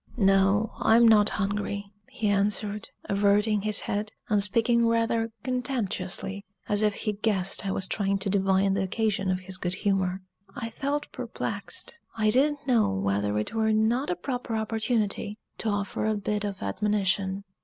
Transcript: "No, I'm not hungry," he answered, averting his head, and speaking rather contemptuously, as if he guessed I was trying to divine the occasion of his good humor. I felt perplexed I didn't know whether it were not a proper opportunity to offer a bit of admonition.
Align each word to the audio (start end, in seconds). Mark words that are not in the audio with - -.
"No, 0.17 0.71
I'm 0.79 1.07
not 1.07 1.29
hungry," 1.37 1.91
he 2.09 2.27
answered, 2.29 2.89
averting 3.05 3.61
his 3.61 3.81
head, 3.81 4.11
and 4.29 4.41
speaking 4.41 4.87
rather 4.87 5.31
contemptuously, 5.43 6.43
as 6.67 6.81
if 6.81 6.95
he 6.95 7.13
guessed 7.13 7.67
I 7.67 7.71
was 7.71 7.87
trying 7.87 8.17
to 8.17 8.29
divine 8.31 8.73
the 8.73 8.81
occasion 8.81 9.29
of 9.29 9.41
his 9.41 9.57
good 9.57 9.75
humor. 9.75 10.21
I 10.55 10.71
felt 10.71 11.11
perplexed 11.11 11.93
I 12.17 12.31
didn't 12.31 12.65
know 12.65 12.89
whether 12.89 13.37
it 13.37 13.53
were 13.53 13.73
not 13.73 14.09
a 14.09 14.15
proper 14.15 14.55
opportunity 14.55 15.37
to 15.59 15.69
offer 15.69 16.07
a 16.07 16.15
bit 16.17 16.43
of 16.43 16.63
admonition. 16.63 17.43